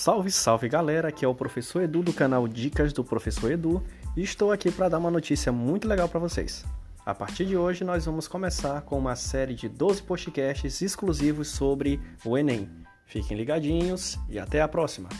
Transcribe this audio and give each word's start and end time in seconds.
Salve, 0.00 0.30
salve 0.30 0.66
galera, 0.66 1.08
aqui 1.08 1.26
é 1.26 1.28
o 1.28 1.34
professor 1.34 1.82
Edu 1.82 2.02
do 2.02 2.10
canal 2.10 2.48
Dicas 2.48 2.90
do 2.90 3.04
Professor 3.04 3.52
Edu 3.52 3.82
e 4.16 4.22
estou 4.22 4.50
aqui 4.50 4.72
para 4.72 4.88
dar 4.88 4.96
uma 4.96 5.10
notícia 5.10 5.52
muito 5.52 5.86
legal 5.86 6.08
para 6.08 6.18
vocês. 6.18 6.64
A 7.04 7.14
partir 7.14 7.44
de 7.44 7.54
hoje 7.54 7.84
nós 7.84 8.06
vamos 8.06 8.26
começar 8.26 8.80
com 8.80 8.98
uma 8.98 9.14
série 9.14 9.54
de 9.54 9.68
12 9.68 10.02
podcasts 10.04 10.80
exclusivos 10.80 11.48
sobre 11.48 12.00
o 12.24 12.38
Enem. 12.38 12.66
Fiquem 13.04 13.36
ligadinhos 13.36 14.18
e 14.30 14.38
até 14.38 14.62
a 14.62 14.68
próxima! 14.68 15.10